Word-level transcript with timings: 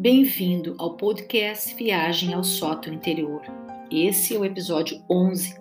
Bem-vindo 0.00 0.76
ao 0.78 0.96
podcast 0.96 1.74
Viagem 1.74 2.32
ao 2.32 2.42
Sótão 2.42 2.90
Interior. 2.90 3.42
Esse 3.90 4.34
é 4.34 4.38
o 4.38 4.46
episódio 4.46 4.98
11. 5.10 5.60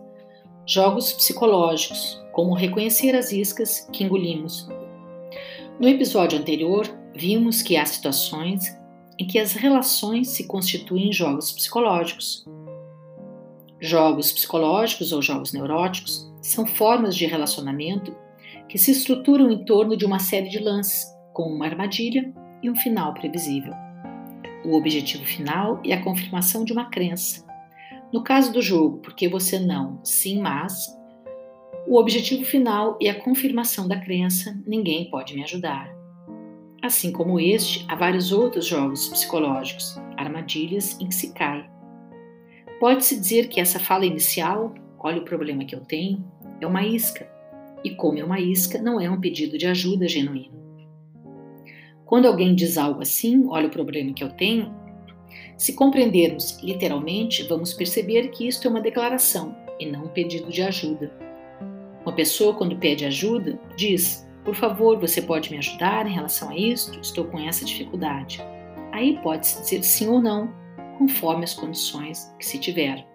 Jogos 0.65 1.11
psicológicos, 1.11 2.17
como 2.31 2.53
reconhecer 2.53 3.17
as 3.17 3.33
iscas 3.33 3.81
que 3.91 4.05
engolimos. 4.05 4.65
No 5.77 5.89
episódio 5.89 6.39
anterior, 6.39 6.87
vimos 7.13 7.61
que 7.61 7.75
há 7.75 7.85
situações 7.85 8.73
em 9.19 9.27
que 9.27 9.37
as 9.37 9.51
relações 9.51 10.29
se 10.29 10.47
constituem 10.47 11.09
em 11.09 11.11
jogos 11.11 11.51
psicológicos. 11.51 12.45
Jogos 13.77 14.31
psicológicos 14.31 15.11
ou 15.11 15.21
jogos 15.21 15.51
neuróticos 15.51 16.31
são 16.41 16.65
formas 16.65 17.13
de 17.13 17.25
relacionamento 17.25 18.15
que 18.69 18.77
se 18.77 18.91
estruturam 18.91 19.51
em 19.51 19.65
torno 19.65 19.97
de 19.97 20.05
uma 20.05 20.19
série 20.19 20.47
de 20.47 20.59
lances, 20.59 21.03
com 21.33 21.43
uma 21.43 21.65
armadilha 21.65 22.33
e 22.63 22.69
um 22.69 22.75
final 22.77 23.13
previsível. 23.13 23.88
O 24.65 24.75
objetivo 24.75 25.23
final 25.23 25.81
é 25.85 25.93
a 25.93 26.03
confirmação 26.03 26.65
de 26.65 26.73
uma 26.73 26.89
crença. 26.89 27.45
No 28.11 28.23
caso 28.23 28.51
do 28.51 28.61
jogo, 28.61 28.97
porque 28.97 29.29
você 29.29 29.57
não, 29.57 29.99
sim, 30.03 30.41
mas, 30.41 30.87
o 31.87 31.97
objetivo 31.97 32.43
final 32.43 32.97
é 33.01 33.09
a 33.09 33.19
confirmação 33.19 33.87
da 33.87 33.99
crença, 33.99 34.61
ninguém 34.67 35.09
pode 35.09 35.33
me 35.33 35.43
ajudar. 35.43 35.89
Assim 36.81 37.11
como 37.11 37.39
este, 37.39 37.85
há 37.87 37.95
vários 37.95 38.31
outros 38.31 38.65
jogos 38.65 39.07
psicológicos, 39.09 39.97
armadilhas 40.17 40.99
em 40.99 41.07
que 41.07 41.15
se 41.15 41.33
cai. 41.33 41.69
Pode-se 42.79 43.19
dizer 43.19 43.47
que 43.47 43.59
essa 43.59 43.79
fala 43.79 44.05
inicial, 44.05 44.73
olha 44.99 45.21
o 45.21 45.25
problema 45.25 45.65
que 45.65 45.75
eu 45.75 45.81
tenho, 45.81 46.23
é 46.59 46.67
uma 46.67 46.85
isca. 46.85 47.29
E 47.83 47.91
como 47.91 48.17
é 48.17 48.23
uma 48.23 48.39
isca, 48.39 48.81
não 48.81 48.99
é 48.99 49.09
um 49.09 49.19
pedido 49.19 49.57
de 49.57 49.67
ajuda 49.67 50.07
genuíno. 50.07 50.59
Quando 52.09 52.25
alguém 52.25 52.55
diz 52.55 52.75
algo 52.75 53.03
assim, 53.03 53.45
olha 53.49 53.67
o 53.67 53.69
problema 53.69 54.11
que 54.11 54.23
eu 54.23 54.29
tenho, 54.29 54.73
se 55.55 55.73
compreendermos 55.73 56.59
literalmente, 56.63 57.43
vamos 57.43 57.71
perceber 57.71 58.29
que 58.29 58.47
isto 58.47 58.67
é 58.67 58.71
uma 58.71 58.81
declaração 58.81 59.55
e 59.79 59.85
não 59.85 60.05
um 60.05 60.07
pedido 60.07 60.49
de 60.49 60.63
ajuda. 60.63 61.13
Uma 62.01 62.11
pessoa, 62.15 62.55
quando 62.55 62.79
pede 62.79 63.05
ajuda, 63.05 63.59
diz: 63.77 64.27
Por 64.43 64.55
favor, 64.55 64.99
você 64.99 65.21
pode 65.21 65.51
me 65.51 65.59
ajudar 65.59 66.07
em 66.07 66.13
relação 66.15 66.49
a 66.49 66.57
isto? 66.57 66.99
Estou 66.99 67.25
com 67.25 67.37
essa 67.37 67.63
dificuldade. 67.63 68.41
Aí 68.91 69.19
pode-se 69.21 69.61
dizer 69.61 69.83
sim 69.83 70.07
ou 70.07 70.19
não, 70.19 70.51
conforme 70.97 71.43
as 71.43 71.53
condições 71.53 72.33
que 72.39 72.45
se 72.45 72.57
tiver. 72.57 73.07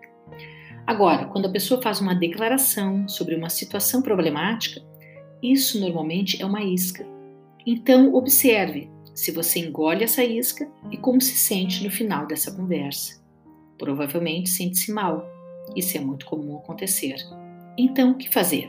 Agora, 0.87 1.25
quando 1.25 1.47
a 1.47 1.53
pessoa 1.53 1.83
faz 1.83 2.01
uma 2.01 2.15
declaração 2.15 3.09
sobre 3.09 3.35
uma 3.35 3.49
situação 3.49 4.01
problemática, 4.01 4.81
isso 5.43 5.81
normalmente 5.81 6.41
é 6.41 6.47
uma 6.47 6.63
isca 6.63 7.13
então, 7.67 8.15
observe 8.15 8.91
se 9.15 9.31
você 9.31 9.61
engole 9.61 10.05
essa 10.05 10.23
isca 10.23 10.69
e 10.91 10.97
como 10.97 11.21
se 11.21 11.35
sente 11.37 11.83
no 11.85 11.91
final 11.91 12.27
dessa 12.27 12.53
conversa. 12.53 13.23
Provavelmente 13.79 14.51
sente-se 14.51 14.93
mal. 14.93 15.27
Isso 15.75 15.97
é 15.97 16.01
muito 16.01 16.27
comum 16.27 16.59
acontecer. 16.59 17.17
Então, 17.79 18.11
o 18.11 18.15
que 18.17 18.33
fazer? 18.33 18.69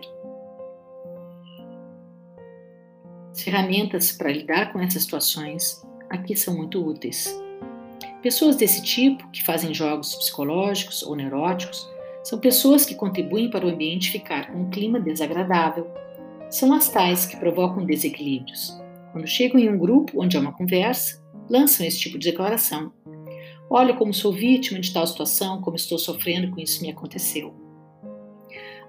As 3.31 3.41
ferramentas 3.41 4.11
para 4.11 4.31
lidar 4.31 4.71
com 4.71 4.79
essas 4.79 5.03
situações 5.03 5.85
aqui 6.09 6.35
são 6.35 6.55
muito 6.55 6.81
úteis. 6.81 7.37
Pessoas 8.21 8.55
desse 8.55 8.81
tipo, 8.81 9.29
que 9.29 9.43
fazem 9.43 9.73
jogos 9.73 10.15
psicológicos 10.15 11.03
ou 11.03 11.15
neuróticos, 11.15 11.87
são 12.23 12.39
pessoas 12.39 12.85
que 12.85 12.95
contribuem 12.95 13.49
para 13.49 13.65
o 13.65 13.69
ambiente 13.69 14.09
ficar 14.09 14.51
com 14.51 14.61
um 14.61 14.69
clima 14.69 14.99
desagradável. 14.99 15.91
São 16.49 16.73
as 16.73 16.89
tais 16.89 17.25
que 17.25 17.37
provocam 17.37 17.85
desequilíbrios, 17.85 18.75
quando 19.15 19.27
chegam 19.27 19.57
em 19.57 19.69
um 19.69 19.77
grupo 19.77 20.21
onde 20.21 20.35
há 20.35 20.41
uma 20.41 20.51
conversa, 20.51 21.23
lançam 21.49 21.85
esse 21.85 21.97
tipo 21.97 22.19
de 22.19 22.29
declaração. 22.29 22.91
Olha 23.69 23.93
como 23.93 24.13
sou 24.13 24.33
vítima 24.33 24.77
de 24.77 24.91
tal 24.91 25.07
situação, 25.07 25.61
como 25.61 25.77
estou 25.77 25.97
sofrendo 25.97 26.51
com 26.51 26.59
isso 26.59 26.81
me 26.81 26.89
aconteceu. 26.91 27.55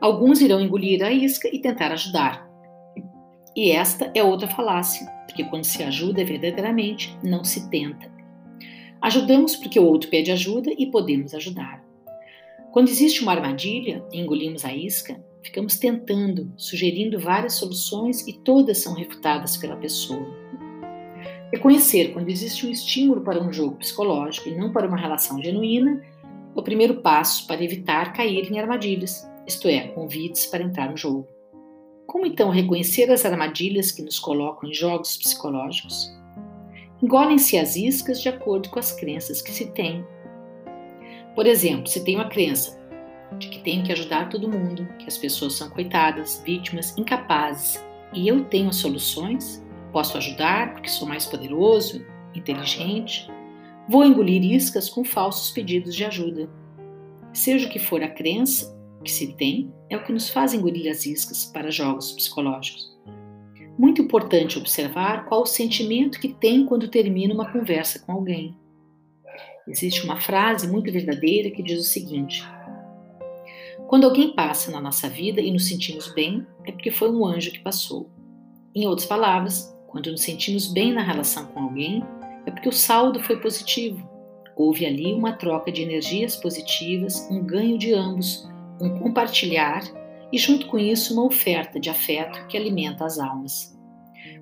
Alguns 0.00 0.40
irão 0.40 0.60
engolir 0.60 1.04
a 1.04 1.12
isca 1.12 1.48
e 1.54 1.60
tentar 1.60 1.92
ajudar. 1.92 2.44
E 3.54 3.70
esta 3.70 4.10
é 4.16 4.24
outra 4.24 4.48
falácia, 4.48 5.06
porque 5.28 5.44
quando 5.44 5.62
se 5.62 5.80
ajuda 5.84 6.24
verdadeiramente, 6.24 7.16
não 7.22 7.44
se 7.44 7.70
tenta. 7.70 8.10
Ajudamos 9.00 9.54
porque 9.54 9.78
o 9.78 9.84
outro 9.84 10.10
pede 10.10 10.32
ajuda 10.32 10.72
e 10.76 10.90
podemos 10.90 11.34
ajudar. 11.34 11.84
Quando 12.72 12.88
existe 12.88 13.22
uma 13.22 13.30
armadilha 13.30 14.04
e 14.12 14.18
engolimos 14.18 14.64
a 14.64 14.74
isca, 14.74 15.24
Ficamos 15.46 15.78
tentando, 15.78 16.52
sugerindo 16.56 17.20
várias 17.20 17.54
soluções 17.54 18.26
e 18.26 18.32
todas 18.32 18.78
são 18.78 18.94
refutadas 18.94 19.56
pela 19.56 19.76
pessoa. 19.76 20.26
Reconhecer 21.52 22.12
quando 22.12 22.28
existe 22.28 22.66
um 22.66 22.70
estímulo 22.72 23.20
para 23.20 23.40
um 23.40 23.52
jogo 23.52 23.76
psicológico 23.76 24.48
e 24.48 24.58
não 24.58 24.72
para 24.72 24.88
uma 24.88 24.96
relação 24.96 25.40
genuína 25.40 26.02
é 26.02 26.58
o 26.58 26.64
primeiro 26.64 27.00
passo 27.00 27.46
para 27.46 27.62
evitar 27.62 28.12
cair 28.12 28.50
em 28.50 28.58
armadilhas, 28.58 29.24
isto 29.46 29.68
é, 29.68 29.86
convites 29.86 30.46
para 30.46 30.64
entrar 30.64 30.90
no 30.90 30.96
jogo. 30.96 31.28
Como 32.08 32.26
então 32.26 32.50
reconhecer 32.50 33.08
as 33.12 33.24
armadilhas 33.24 33.92
que 33.92 34.02
nos 34.02 34.18
colocam 34.18 34.68
em 34.68 34.74
jogos 34.74 35.16
psicológicos? 35.16 36.10
Engolem-se 37.00 37.56
as 37.56 37.76
iscas 37.76 38.20
de 38.20 38.28
acordo 38.28 38.68
com 38.68 38.80
as 38.80 38.90
crenças 38.90 39.40
que 39.40 39.52
se 39.52 39.70
tem. 39.70 40.04
Por 41.36 41.46
exemplo, 41.46 41.86
se 41.86 42.02
tem 42.02 42.16
uma 42.16 42.28
crença, 42.28 42.84
de 43.38 43.48
que 43.48 43.58
tenho 43.60 43.84
que 43.84 43.92
ajudar 43.92 44.28
todo 44.28 44.48
mundo, 44.48 44.88
que 44.98 45.06
as 45.06 45.18
pessoas 45.18 45.54
são 45.54 45.68
coitadas, 45.70 46.42
vítimas, 46.44 46.96
incapazes, 46.96 47.84
e 48.12 48.28
eu 48.28 48.44
tenho 48.44 48.72
soluções, 48.72 49.64
posso 49.92 50.16
ajudar 50.16 50.72
porque 50.72 50.88
sou 50.88 51.06
mais 51.06 51.26
poderoso, 51.26 52.04
inteligente. 52.34 53.28
Vou 53.88 54.04
engolir 54.04 54.42
iscas 54.44 54.88
com 54.88 55.04
falsos 55.04 55.50
pedidos 55.50 55.94
de 55.94 56.04
ajuda. 56.04 56.48
Seja 57.32 57.66
o 57.66 57.70
que 57.70 57.78
for 57.78 58.02
a 58.02 58.08
crença 58.08 58.74
que 59.04 59.10
se 59.10 59.34
tem, 59.34 59.72
é 59.88 59.96
o 59.96 60.04
que 60.04 60.12
nos 60.12 60.28
faz 60.28 60.52
engolir 60.52 60.90
as 60.90 61.06
iscas 61.06 61.44
para 61.44 61.70
jogos 61.70 62.12
psicológicos. 62.12 62.96
Muito 63.78 64.00
importante 64.00 64.58
observar 64.58 65.26
qual 65.26 65.42
o 65.42 65.46
sentimento 65.46 66.18
que 66.18 66.32
tem 66.32 66.64
quando 66.64 66.88
termina 66.88 67.34
uma 67.34 67.52
conversa 67.52 67.98
com 68.00 68.12
alguém. 68.12 68.56
Existe 69.68 70.04
uma 70.04 70.20
frase 70.20 70.66
muito 70.66 70.90
verdadeira 70.90 71.50
que 71.50 71.62
diz 71.62 71.78
o 71.78 71.84
seguinte: 71.84 72.42
quando 73.88 74.04
alguém 74.04 74.34
passa 74.34 74.70
na 74.70 74.80
nossa 74.80 75.08
vida 75.08 75.40
e 75.40 75.52
nos 75.52 75.68
sentimos 75.68 76.12
bem, 76.12 76.44
é 76.64 76.72
porque 76.72 76.90
foi 76.90 77.08
um 77.10 77.24
anjo 77.24 77.52
que 77.52 77.60
passou. 77.60 78.10
Em 78.74 78.86
outras 78.86 79.06
palavras, 79.06 79.72
quando 79.86 80.10
nos 80.10 80.22
sentimos 80.22 80.66
bem 80.66 80.92
na 80.92 81.02
relação 81.02 81.46
com 81.46 81.60
alguém, 81.60 82.02
é 82.44 82.50
porque 82.50 82.68
o 82.68 82.72
saldo 82.72 83.20
foi 83.20 83.40
positivo. 83.40 84.08
Houve 84.56 84.84
ali 84.84 85.14
uma 85.14 85.32
troca 85.32 85.70
de 85.70 85.82
energias 85.82 86.34
positivas, 86.34 87.28
um 87.30 87.44
ganho 87.44 87.78
de 87.78 87.92
ambos, 87.92 88.48
um 88.80 88.98
compartilhar 88.98 89.82
e, 90.32 90.38
junto 90.38 90.66
com 90.66 90.78
isso, 90.78 91.14
uma 91.14 91.24
oferta 91.24 91.78
de 91.78 91.88
afeto 91.88 92.44
que 92.48 92.56
alimenta 92.56 93.04
as 93.04 93.18
almas. 93.18 93.76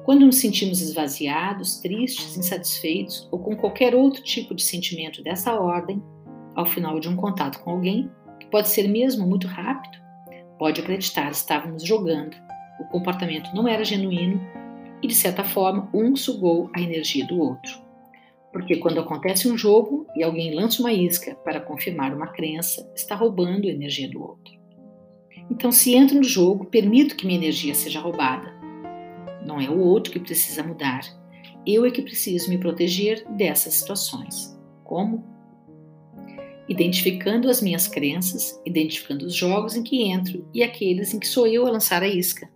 Quando 0.04 0.25
nos 0.25 0.37
sentimos 0.37 0.81
esvaziados, 0.81 1.81
tristes, 1.81 2.37
insatisfeitos 2.37 3.28
ou 3.31 3.38
com 3.38 3.54
qualquer 3.56 3.94
outro 3.94 4.22
tipo 4.22 4.54
de 4.54 4.62
sentimento 4.62 5.22
dessa 5.22 5.53
ordem, 5.54 6.03
ao 6.54 6.65
final 6.65 6.99
de 6.99 7.09
um 7.09 7.16
contato 7.16 7.60
com 7.60 7.71
alguém, 7.72 8.10
pode 8.50 8.69
ser 8.69 8.88
mesmo 8.88 9.27
muito 9.27 9.47
rápido, 9.47 9.99
pode 10.59 10.81
acreditar, 10.81 11.31
estávamos 11.31 11.84
jogando. 11.84 12.37
O 12.81 12.84
comportamento 12.87 13.55
não 13.55 13.69
era 13.69 13.84
genuíno 13.84 14.41
e, 15.03 15.06
de 15.06 15.15
certa 15.15 15.44
forma, 15.44 15.88
um 15.93 16.16
sugou 16.16 16.71
a 16.75 16.81
energia 16.81 17.27
do 17.27 17.38
outro. 17.38 17.84
Porque 18.53 18.77
quando 18.77 19.00
acontece 19.00 19.50
um 19.50 19.59
jogo 19.59 20.06
e 20.16 20.22
alguém 20.22 20.54
lança 20.54 20.81
uma 20.81 20.93
isca 20.93 21.34
para 21.44 21.60
confirmar 21.60 22.15
uma 22.15 22.28
crença, 22.28 22.88
está 22.94 23.15
roubando 23.15 23.66
a 23.66 23.71
energia 23.71 24.09
do 24.09 24.22
outro. 24.22 24.54
Então, 25.50 25.71
se 25.71 25.94
entro 25.94 26.16
no 26.16 26.25
jogo, 26.25 26.65
permito 26.65 27.16
que 27.16 27.27
minha 27.27 27.39
energia 27.39 27.74
seja 27.74 28.01
roubada. 28.01 28.54
Não 29.45 29.60
é 29.60 29.69
o 29.69 29.78
outro 29.78 30.13
que 30.13 30.21
precisa 30.21 30.63
mudar. 30.63 31.01
Eu 31.66 31.84
é 31.84 31.91
que 31.91 32.01
preciso 32.01 32.48
me 32.48 32.57
proteger 32.57 33.27
dessas 33.30 33.74
situações. 33.74 34.59
Como? 34.84 35.34
Identificando 36.69 37.51
as 37.51 37.61
minhas 37.61 37.87
crenças, 37.87 38.61
identificando 38.65 39.27
os 39.27 39.34
jogos 39.34 39.77
em 39.77 39.83
que 39.83 40.03
entro 40.05 40.47
e 40.53 40.63
aqueles 40.63 41.13
em 41.13 41.19
que 41.19 41.28
sou 41.28 41.47
eu 41.47 41.66
a 41.66 41.71
lançar 41.71 42.03
a 42.03 42.09
isca. 42.09 42.49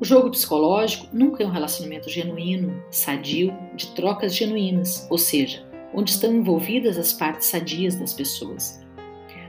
O 0.00 0.04
jogo 0.04 0.30
psicológico 0.30 1.06
nunca 1.12 1.42
é 1.42 1.46
um 1.46 1.50
relacionamento 1.50 2.10
genuíno, 2.10 2.82
sadio, 2.90 3.54
de 3.74 3.94
trocas 3.94 4.34
genuínas, 4.34 5.06
ou 5.10 5.16
seja, 5.16 5.66
onde 5.94 6.10
estão 6.10 6.34
envolvidas 6.34 6.98
as 6.98 7.12
partes 7.12 7.46
sadias 7.46 7.94
das 7.94 8.12
pessoas. 8.12 8.82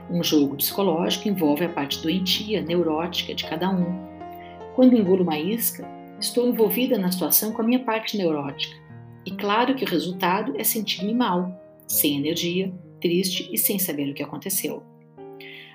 Um 0.08 0.22
jogo 0.22 0.56
psicológico 0.56 1.28
envolve 1.28 1.64
a 1.64 1.68
parte 1.68 2.00
doentia, 2.00 2.62
neurótica 2.62 3.34
de 3.34 3.44
cada 3.44 3.68
um. 3.68 4.06
Quando 4.74 4.96
engulo 4.96 5.24
uma 5.24 5.38
isca, 5.38 5.86
estou 6.20 6.48
envolvida 6.48 6.96
na 6.96 7.10
situação 7.10 7.52
com 7.52 7.62
a 7.62 7.64
minha 7.64 7.80
parte 7.80 8.16
neurótica. 8.16 8.76
E 9.24 9.32
claro 9.32 9.74
que 9.74 9.84
o 9.84 9.88
resultado 9.88 10.54
é 10.56 10.62
sentir-me 10.62 11.12
mal, 11.12 11.65
sem 11.86 12.16
energia, 12.16 12.72
triste 13.00 13.48
e 13.52 13.58
sem 13.58 13.78
saber 13.78 14.10
o 14.10 14.14
que 14.14 14.22
aconteceu. 14.22 14.82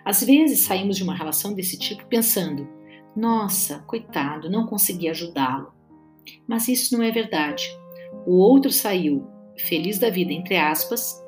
Às 0.03 0.23
vezes 0.23 0.59
saímos 0.59 0.97
de 0.97 1.03
uma 1.03 1.15
relação 1.15 1.53
desse 1.53 1.77
tipo 1.77 2.05
pensando: 2.07 2.67
nossa, 3.15 3.79
coitado, 3.87 4.49
não 4.49 4.65
consegui 4.65 5.07
ajudá-lo. 5.09 5.73
Mas 6.47 6.67
isso 6.67 6.97
não 6.97 7.03
é 7.03 7.11
verdade. 7.11 7.65
O 8.25 8.35
outro 8.35 8.71
saiu 8.71 9.27
feliz 9.57 9.99
da 9.99 10.09
vida, 10.09 10.33
entre 10.33 10.57
aspas, 10.57 11.21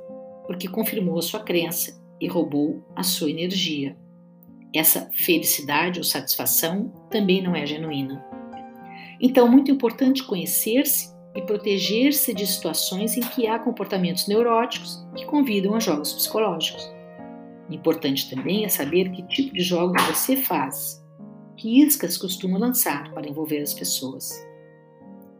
porque 0.47 0.67
confirmou 0.67 1.17
a 1.17 1.21
sua 1.21 1.41
crença 1.41 2.01
e 2.19 2.27
roubou 2.27 2.83
a 2.95 3.03
sua 3.03 3.29
energia. 3.29 3.97
Essa 4.73 5.09
felicidade 5.13 5.99
ou 5.99 6.03
satisfação 6.03 6.91
também 7.09 7.41
não 7.41 7.55
é 7.55 7.65
genuína. 7.65 8.25
Então, 9.21 9.47
muito 9.47 9.71
importante 9.71 10.23
conhecer-se 10.23 11.12
e 11.35 11.41
proteger-se 11.41 12.33
de 12.33 12.45
situações 12.45 13.17
em 13.17 13.21
que 13.21 13.47
há 13.47 13.57
comportamentos 13.57 14.27
neuróticos 14.27 15.05
que 15.15 15.25
convidam 15.25 15.75
a 15.75 15.79
jogos 15.79 16.13
psicológicos. 16.13 16.91
Importante 17.69 18.29
também 18.29 18.65
é 18.65 18.69
saber 18.69 19.09
que 19.11 19.23
tipo 19.23 19.53
de 19.53 19.63
jogos 19.63 20.01
você 20.03 20.37
faz, 20.37 21.03
que 21.57 21.81
iscas 21.81 22.17
costuma 22.17 22.57
lançar 22.57 23.11
para 23.13 23.27
envolver 23.27 23.61
as 23.61 23.73
pessoas. 23.73 24.31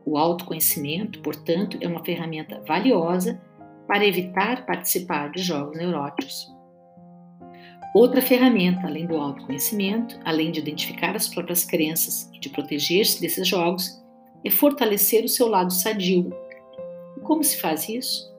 O 0.06 0.18
autoconhecimento, 0.18 1.20
portanto, 1.22 1.78
é 1.80 1.88
uma 1.88 2.04
ferramenta 2.04 2.62
valiosa 2.68 3.42
para 3.88 4.06
evitar 4.06 4.66
participar 4.66 5.32
de 5.32 5.42
jogos 5.42 5.78
neuróticos. 5.78 6.52
Outra 7.94 8.22
ferramenta, 8.22 8.88
além 8.88 9.06
do 9.06 9.16
autoconhecimento, 9.16 10.20
além 10.26 10.52
de 10.52 10.60
identificar 10.60 11.16
as 11.16 11.28
próprias 11.28 11.64
crenças 11.64 12.30
e 12.34 12.40
de 12.40 12.50
proteger-se 12.50 13.22
desses 13.22 13.48
jogos, 13.48 14.03
é 14.44 14.50
fortalecer 14.50 15.24
o 15.24 15.30
seu 15.30 15.48
lado 15.48 15.72
sadio. 15.72 16.34
E 17.18 17.22
como 17.22 17.44
se 17.44 17.60
faz 17.60 17.88
isso? 17.88 18.34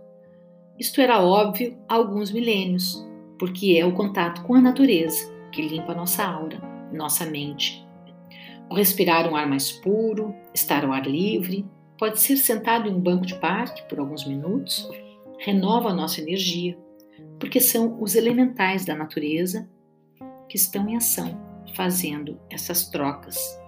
Isto 0.79 1.01
era 1.01 1.23
óbvio 1.23 1.79
há 1.89 1.95
alguns 1.95 2.31
milênios, 2.31 3.05
porque 3.39 3.77
é 3.79 3.87
o 3.87 3.95
contato 3.95 4.43
com 4.43 4.55
a 4.55 4.61
natureza 4.61 5.33
que 5.53 5.63
limpa 5.63 5.95
nossa 5.95 6.25
aura, 6.25 6.61
nossa 6.93 7.25
mente. 7.25 7.87
O 8.69 8.75
respirar 8.75 9.31
um 9.31 9.37
ar 9.37 9.47
mais 9.47 9.71
puro, 9.71 10.35
estar 10.53 10.85
ao 10.85 10.93
ar 10.93 11.07
livre, 11.07 11.65
pode 11.99 12.21
ser 12.21 12.37
sentado 12.37 12.89
em 12.89 12.95
um 12.95 13.01
banco 13.01 13.25
de 13.25 13.37
parque 13.37 13.83
por 13.89 14.01
alguns 14.01 14.27
minutos, 14.27 14.89
renova 15.39 15.91
a 15.91 15.95
nossa 15.95 16.21
energia, 16.21 16.77
porque 17.39 17.61
são 17.61 18.03
os 18.03 18.15
elementais 18.15 18.85
da 18.85 18.95
natureza 18.95 19.69
que 20.49 20.57
estão 20.57 20.89
em 20.89 20.97
ação, 20.97 21.41
fazendo 21.75 22.41
essas 22.51 22.89
trocas 22.89 23.59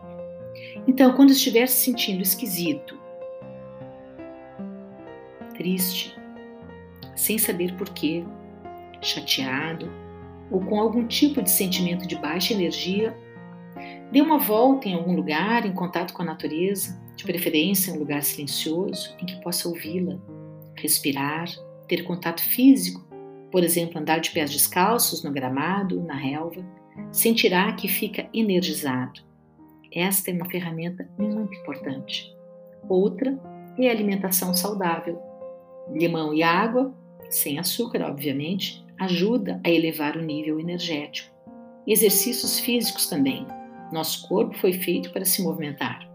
então, 0.87 1.12
quando 1.14 1.31
estiver 1.31 1.67
se 1.67 1.84
sentindo 1.84 2.23
esquisito, 2.23 2.99
triste, 5.56 6.17
sem 7.14 7.38
saber 7.38 7.75
porquê, 7.76 8.25
chateado 9.00 9.90
ou 10.50 10.61
com 10.61 10.81
algum 10.81 11.06
tipo 11.06 11.43
de 11.43 11.50
sentimento 11.50 12.06
de 12.06 12.17
baixa 12.17 12.52
energia, 12.52 13.17
dê 14.12 14.20
uma 14.20 14.38
volta 14.38 14.88
em 14.88 14.94
algum 14.94 15.14
lugar 15.14 15.67
em 15.67 15.73
contato 15.73 16.12
com 16.12 16.23
a 16.23 16.26
natureza, 16.26 17.00
de 17.17 17.25
preferência 17.25 17.90
em 17.90 17.94
um 17.94 17.99
lugar 17.99 18.23
silencioso 18.23 19.17
em 19.20 19.26
que 19.26 19.40
possa 19.40 19.69
ouvi-la, 19.69 20.19
respirar, 20.76 21.49
ter 21.88 22.02
contato 22.02 22.43
físico, 22.43 23.05
por 23.50 23.64
exemplo, 23.64 23.99
andar 23.99 24.19
de 24.19 24.31
pés 24.31 24.50
descalços 24.50 25.23
no 25.25 25.32
gramado, 25.32 26.02
na 26.02 26.14
relva, 26.14 26.62
sentirá 27.11 27.73
que 27.73 27.88
fica 27.88 28.28
energizado. 28.34 29.20
Esta 29.92 30.30
é 30.30 30.34
uma 30.34 30.48
ferramenta 30.50 31.08
muito 31.18 31.54
importante. 31.54 32.34
Outra 32.88 33.38
é 33.78 33.88
a 33.88 33.90
alimentação 33.90 34.54
saudável. 34.54 35.20
Limão 35.90 36.34
e 36.34 36.42
água, 36.42 36.94
sem 37.30 37.58
açúcar, 37.58 38.02
obviamente, 38.02 38.84
ajuda 38.98 39.60
a 39.64 39.70
elevar 39.70 40.16
o 40.16 40.22
nível 40.22 40.58
energético. 40.58 41.34
Exercícios 41.86 42.58
físicos 42.58 43.06
também. 43.06 43.46
Nosso 43.92 44.26
corpo 44.28 44.56
foi 44.58 44.72
feito 44.72 45.12
para 45.12 45.24
se 45.24 45.42
movimentar. 45.42 46.08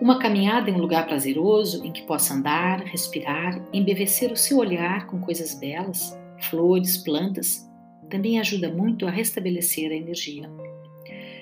Uma 0.00 0.18
caminhada 0.18 0.70
em 0.70 0.74
um 0.74 0.80
lugar 0.80 1.06
prazeroso 1.06 1.84
em 1.84 1.90
que 1.90 2.02
possa 2.02 2.34
andar, 2.34 2.80
respirar, 2.80 3.62
embevecer 3.72 4.30
o 4.30 4.36
seu 4.36 4.58
olhar 4.58 5.06
com 5.06 5.18
coisas 5.20 5.54
belas, 5.54 6.16
flores, 6.50 6.98
plantas, 6.98 7.66
também 8.10 8.38
ajuda 8.38 8.70
muito 8.70 9.06
a 9.06 9.10
restabelecer 9.10 9.90
a 9.90 9.94
energia. 9.94 10.50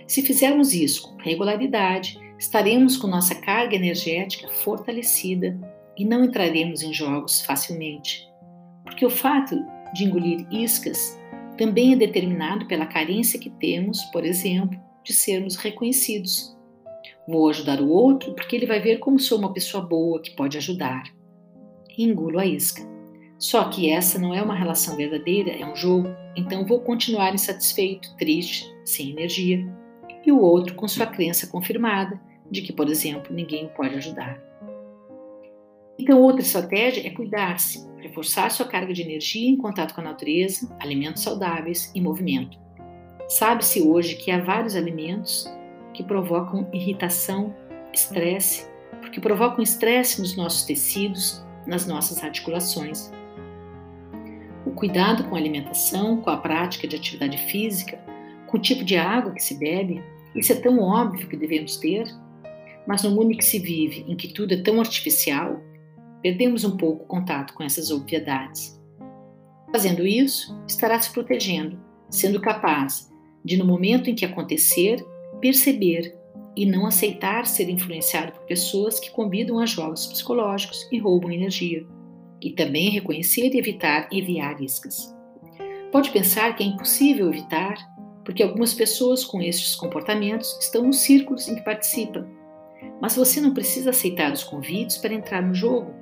Se 0.06 0.22
fizermos 0.22 0.74
isso 0.74 1.02
com 1.02 1.16
regularidade, 1.16 2.18
estaremos 2.38 2.96
com 2.96 3.06
nossa 3.06 3.34
carga 3.34 3.74
energética 3.74 4.48
fortalecida 4.48 5.58
e 5.96 6.04
não 6.04 6.24
entraremos 6.24 6.82
em 6.82 6.92
jogos 6.92 7.40
facilmente. 7.40 8.28
Porque 8.84 9.06
o 9.06 9.10
fato 9.10 9.56
de 9.94 10.04
engolir 10.04 10.46
iscas 10.50 11.18
também 11.56 11.94
é 11.94 11.96
determinado 11.96 12.66
pela 12.66 12.86
carência 12.86 13.38
que 13.38 13.48
temos, 13.48 14.02
por 14.06 14.24
exemplo, 14.24 14.78
de 15.02 15.12
sermos 15.12 15.56
reconhecidos. 15.56 16.54
Vou 17.26 17.48
ajudar 17.48 17.80
o 17.80 17.88
outro 17.88 18.34
porque 18.34 18.56
ele 18.56 18.66
vai 18.66 18.80
ver 18.80 18.98
como 18.98 19.18
sou 19.18 19.38
uma 19.38 19.52
pessoa 19.52 19.82
boa 19.82 20.20
que 20.20 20.32
pode 20.32 20.58
ajudar. 20.58 21.04
E 21.96 22.04
engulo 22.04 22.38
a 22.38 22.44
isca. 22.44 22.82
Só 23.38 23.64
que 23.68 23.90
essa 23.90 24.18
não 24.18 24.34
é 24.34 24.42
uma 24.42 24.54
relação 24.54 24.96
verdadeira, 24.96 25.50
é 25.50 25.66
um 25.66 25.74
jogo, 25.74 26.08
então 26.36 26.66
vou 26.66 26.80
continuar 26.80 27.34
insatisfeito, 27.34 28.14
triste, 28.16 28.66
sem 28.84 29.10
energia 29.10 29.64
e 30.24 30.32
o 30.32 30.40
outro 30.40 30.74
com 30.74 30.88
sua 30.88 31.06
crença 31.06 31.46
confirmada 31.46 32.20
de 32.50 32.62
que, 32.62 32.72
por 32.72 32.88
exemplo, 32.88 33.34
ninguém 33.34 33.66
o 33.66 33.70
pode 33.70 33.94
ajudar. 33.94 34.40
Então, 35.98 36.20
outra 36.20 36.42
estratégia 36.42 37.06
é 37.06 37.10
cuidar-se, 37.10 37.86
reforçar 37.98 38.50
sua 38.50 38.66
carga 38.66 38.92
de 38.92 39.02
energia 39.02 39.48
em 39.48 39.56
contato 39.56 39.94
com 39.94 40.00
a 40.00 40.04
natureza, 40.04 40.74
alimentos 40.80 41.22
saudáveis 41.22 41.90
e 41.94 42.00
movimento. 42.00 42.58
Sabe-se 43.28 43.80
hoje 43.80 44.16
que 44.16 44.30
há 44.30 44.42
vários 44.42 44.76
alimentos 44.76 45.46
que 45.94 46.02
provocam 46.02 46.68
irritação, 46.72 47.54
estresse, 47.92 48.68
porque 49.00 49.20
provocam 49.20 49.62
estresse 49.62 50.20
nos 50.20 50.36
nossos 50.36 50.64
tecidos, 50.64 51.44
nas 51.66 51.86
nossas 51.86 52.22
articulações. 52.22 53.10
O 54.66 54.72
cuidado 54.72 55.24
com 55.24 55.36
a 55.36 55.38
alimentação, 55.38 56.16
com 56.20 56.30
a 56.30 56.36
prática 56.36 56.88
de 56.88 56.96
atividade 56.96 57.38
física, 57.38 57.98
com 58.46 58.56
o 58.56 58.60
tipo 58.60 58.84
de 58.84 58.96
água 58.96 59.32
que 59.32 59.42
se 59.42 59.58
bebe, 59.58 60.02
isso 60.34 60.52
é 60.52 60.56
tão 60.56 60.80
óbvio 60.80 61.28
que 61.28 61.36
devemos 61.36 61.76
ter, 61.76 62.04
mas 62.86 63.02
no 63.02 63.10
mundo 63.10 63.32
em 63.32 63.36
que 63.36 63.44
se 63.44 63.58
vive, 63.58 64.04
em 64.08 64.16
que 64.16 64.32
tudo 64.32 64.54
é 64.54 64.62
tão 64.62 64.80
artificial, 64.80 65.60
perdemos 66.22 66.64
um 66.64 66.76
pouco 66.76 67.04
o 67.04 67.06
contato 67.06 67.54
com 67.54 67.62
essas 67.62 67.90
obviedades. 67.90 68.80
Fazendo 69.72 70.06
isso, 70.06 70.56
estará 70.66 71.00
se 71.00 71.12
protegendo, 71.12 71.78
sendo 72.08 72.40
capaz 72.40 73.10
de, 73.44 73.56
no 73.56 73.64
momento 73.64 74.08
em 74.08 74.14
que 74.14 74.24
acontecer, 74.24 75.04
perceber 75.40 76.16
e 76.56 76.64
não 76.64 76.86
aceitar 76.86 77.46
ser 77.46 77.68
influenciado 77.68 78.32
por 78.32 78.42
pessoas 78.42 79.00
que 79.00 79.10
convidam 79.10 79.58
a 79.58 79.66
jogos 79.66 80.06
psicológicos 80.06 80.86
e 80.92 80.98
roubam 80.98 81.30
energia, 81.30 81.84
e 82.40 82.52
também 82.52 82.90
reconhecer 82.90 83.52
e 83.52 83.58
evitar 83.58 84.08
enviar 84.12 84.62
iscas. 84.62 85.14
Pode 85.90 86.10
pensar 86.10 86.54
que 86.54 86.62
é 86.62 86.66
impossível 86.66 87.28
evitar 87.28 87.76
porque 88.24 88.42
algumas 88.42 88.72
pessoas 88.72 89.24
com 89.24 89.40
estes 89.42 89.76
comportamentos 89.76 90.56
estão 90.60 90.84
nos 90.84 91.00
círculos 91.00 91.46
em 91.46 91.56
que 91.56 91.64
participam. 91.64 92.26
Mas 93.00 93.16
você 93.16 93.40
não 93.40 93.52
precisa 93.52 93.90
aceitar 93.90 94.32
os 94.32 94.42
convites 94.42 94.96
para 94.96 95.12
entrar 95.12 95.42
no 95.42 95.54
jogo. 95.54 95.92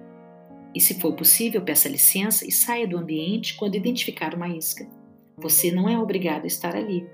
E 0.74 0.80
se 0.80 1.00
for 1.00 1.14
possível, 1.14 1.60
peça 1.62 1.88
licença 1.88 2.46
e 2.46 2.52
saia 2.52 2.86
do 2.86 2.96
ambiente 2.96 3.56
quando 3.56 3.74
identificar 3.74 4.34
uma 4.34 4.48
isca. 4.48 4.88
Você 5.36 5.70
não 5.72 5.88
é 5.88 5.98
obrigado 5.98 6.44
a 6.44 6.46
estar 6.46 6.76
ali. 6.76 7.06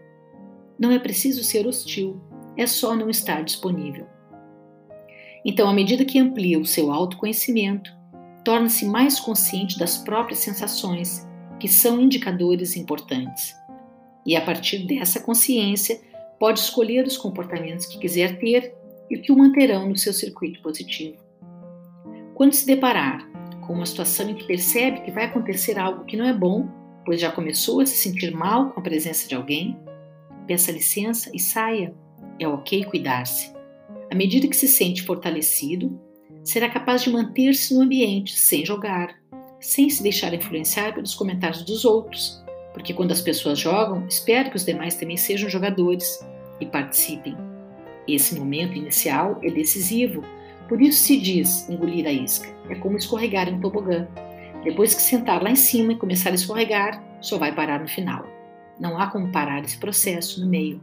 Não 0.78 0.92
é 0.92 0.98
preciso 0.98 1.42
ser 1.42 1.66
hostil, 1.66 2.20
é 2.56 2.66
só 2.66 2.94
não 2.94 3.10
estar 3.10 3.42
disponível. 3.42 4.06
Então, 5.44 5.68
à 5.68 5.72
medida 5.72 6.04
que 6.04 6.18
amplia 6.18 6.58
o 6.58 6.66
seu 6.66 6.92
autoconhecimento, 6.92 7.90
torna-se 8.44 8.84
mais 8.84 9.18
consciente 9.18 9.78
das 9.78 9.98
próprias 9.98 10.40
sensações, 10.40 11.26
que 11.58 11.66
são 11.66 12.00
indicadores 12.00 12.76
importantes 12.76 13.54
e 14.28 14.36
a 14.36 14.42
partir 14.42 14.86
dessa 14.86 15.20
consciência 15.20 15.98
pode 16.38 16.60
escolher 16.60 17.06
os 17.06 17.16
comportamentos 17.16 17.86
que 17.86 17.98
quiser 17.98 18.38
ter 18.38 18.74
e 19.10 19.16
que 19.16 19.32
o 19.32 19.38
manterão 19.38 19.88
no 19.88 19.96
seu 19.96 20.12
circuito 20.12 20.60
positivo. 20.60 21.16
Quando 22.34 22.52
se 22.52 22.66
deparar 22.66 23.26
com 23.66 23.72
uma 23.72 23.86
situação 23.86 24.28
em 24.28 24.34
que 24.34 24.46
percebe 24.46 25.00
que 25.00 25.10
vai 25.10 25.24
acontecer 25.24 25.78
algo 25.78 26.04
que 26.04 26.14
não 26.14 26.26
é 26.26 26.34
bom, 26.34 26.68
pois 27.06 27.18
já 27.18 27.32
começou 27.32 27.80
a 27.80 27.86
se 27.86 27.96
sentir 27.96 28.30
mal 28.30 28.68
com 28.70 28.80
a 28.80 28.82
presença 28.82 29.26
de 29.26 29.34
alguém, 29.34 29.78
peça 30.46 30.70
licença 30.70 31.30
e 31.32 31.40
saia. 31.40 31.94
É 32.38 32.46
ok 32.46 32.84
cuidar-se. 32.84 33.50
À 34.10 34.14
medida 34.14 34.46
que 34.46 34.56
se 34.56 34.68
sente 34.68 35.02
fortalecido, 35.04 35.98
será 36.44 36.68
capaz 36.68 37.02
de 37.02 37.10
manter-se 37.10 37.72
no 37.72 37.80
ambiente 37.80 38.36
sem 38.36 38.64
jogar, 38.64 39.18
sem 39.58 39.88
se 39.88 40.02
deixar 40.02 40.34
influenciar 40.34 40.92
pelos 40.92 41.14
comentários 41.14 41.62
dos 41.62 41.86
outros 41.86 42.46
porque 42.72 42.94
quando 42.94 43.12
as 43.12 43.20
pessoas 43.20 43.58
jogam, 43.58 44.06
espero 44.06 44.50
que 44.50 44.56
os 44.56 44.64
demais 44.64 44.94
também 44.94 45.16
sejam 45.16 45.48
jogadores 45.48 46.24
e 46.60 46.66
participem. 46.66 47.36
Esse 48.06 48.38
momento 48.38 48.76
inicial 48.76 49.38
é 49.42 49.50
decisivo, 49.50 50.24
por 50.68 50.80
isso 50.80 51.02
se 51.02 51.18
diz 51.18 51.68
engolir 51.68 52.06
a 52.06 52.12
isca. 52.12 52.48
É 52.68 52.74
como 52.74 52.96
escorregar 52.96 53.48
em 53.48 53.54
um 53.54 53.60
tobogã. 53.60 54.06
Depois 54.64 54.94
que 54.94 55.02
sentar 55.02 55.42
lá 55.42 55.50
em 55.50 55.56
cima 55.56 55.92
e 55.92 55.96
começar 55.96 56.30
a 56.30 56.34
escorregar, 56.34 57.02
só 57.20 57.38
vai 57.38 57.54
parar 57.54 57.80
no 57.80 57.88
final. 57.88 58.26
Não 58.78 58.98
há 58.98 59.08
como 59.08 59.32
parar 59.32 59.64
esse 59.64 59.78
processo 59.78 60.40
no 60.40 60.46
meio. 60.46 60.80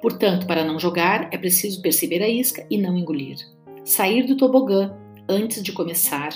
Portanto, 0.00 0.46
para 0.46 0.64
não 0.64 0.78
jogar, 0.78 1.28
é 1.32 1.38
preciso 1.38 1.80
perceber 1.80 2.22
a 2.22 2.28
isca 2.28 2.66
e 2.70 2.76
não 2.76 2.96
engolir. 2.96 3.38
sair 3.84 4.26
do 4.26 4.36
tobogã 4.36 4.94
antes 5.28 5.62
de 5.62 5.72
começar 5.72 6.34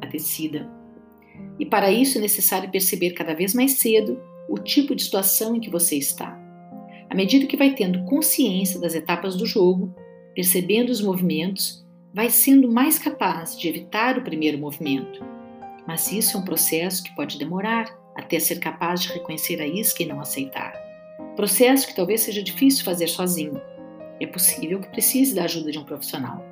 a 0.00 0.06
descida. 0.06 0.75
E 1.58 1.66
para 1.66 1.90
isso 1.90 2.18
é 2.18 2.20
necessário 2.20 2.70
perceber 2.70 3.12
cada 3.12 3.34
vez 3.34 3.54
mais 3.54 3.72
cedo 3.72 4.20
o 4.48 4.58
tipo 4.58 4.94
de 4.94 5.02
situação 5.02 5.56
em 5.56 5.60
que 5.60 5.70
você 5.70 5.96
está. 5.96 6.38
À 7.08 7.14
medida 7.14 7.46
que 7.46 7.56
vai 7.56 7.74
tendo 7.74 8.04
consciência 8.04 8.80
das 8.80 8.94
etapas 8.94 9.36
do 9.36 9.46
jogo, 9.46 9.94
percebendo 10.34 10.90
os 10.90 11.00
movimentos, 11.00 11.84
vai 12.12 12.30
sendo 12.30 12.70
mais 12.70 12.98
capaz 12.98 13.58
de 13.58 13.68
evitar 13.68 14.18
o 14.18 14.22
primeiro 14.22 14.58
movimento. 14.58 15.24
Mas 15.86 16.10
isso 16.10 16.36
é 16.36 16.40
um 16.40 16.44
processo 16.44 17.02
que 17.02 17.14
pode 17.14 17.38
demorar 17.38 17.96
até 18.14 18.38
ser 18.38 18.58
capaz 18.58 19.02
de 19.02 19.12
reconhecer 19.12 19.60
a 19.60 19.66
isca 19.66 20.02
e 20.02 20.06
não 20.06 20.20
aceitar. 20.20 20.72
Processo 21.36 21.86
que 21.86 21.94
talvez 21.94 22.22
seja 22.22 22.42
difícil 22.42 22.84
fazer 22.84 23.06
sozinho. 23.08 23.60
É 24.20 24.26
possível 24.26 24.80
que 24.80 24.88
precise 24.88 25.34
da 25.34 25.44
ajuda 25.44 25.70
de 25.70 25.78
um 25.78 25.84
profissional. 25.84 26.42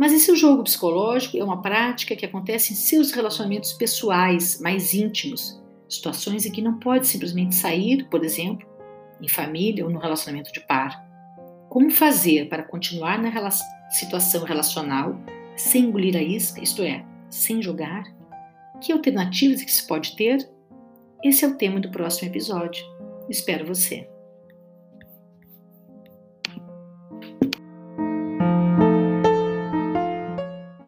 Mas 0.00 0.14
esse 0.14 0.34
jogo 0.34 0.64
psicológico 0.64 1.36
é 1.36 1.44
uma 1.44 1.60
prática 1.60 2.16
que 2.16 2.24
acontece 2.24 2.72
em 2.72 2.76
seus 2.76 3.12
relacionamentos 3.12 3.74
pessoais 3.74 4.58
mais 4.58 4.94
íntimos, 4.94 5.62
situações 5.86 6.46
em 6.46 6.50
que 6.50 6.62
não 6.62 6.78
pode 6.78 7.06
simplesmente 7.06 7.54
sair, 7.54 8.08
por 8.08 8.24
exemplo, 8.24 8.66
em 9.20 9.28
família 9.28 9.84
ou 9.84 9.90
no 9.90 9.98
relacionamento 9.98 10.50
de 10.52 10.60
par. 10.60 11.06
Como 11.68 11.90
fazer 11.90 12.48
para 12.48 12.62
continuar 12.62 13.20
na 13.20 13.50
situação 13.90 14.42
relacional 14.42 15.20
sem 15.54 15.84
engolir 15.84 16.16
a 16.16 16.22
isca, 16.22 16.62
isto 16.62 16.82
é, 16.82 17.04
sem 17.28 17.60
jogar? 17.60 18.04
Que 18.80 18.92
alternativas 18.92 19.62
que 19.62 19.70
se 19.70 19.86
pode 19.86 20.16
ter? 20.16 20.50
Esse 21.22 21.44
é 21.44 21.48
o 21.48 21.58
tema 21.58 21.78
do 21.78 21.90
próximo 21.90 22.30
episódio. 22.30 22.82
Espero 23.28 23.66
você. 23.66 24.09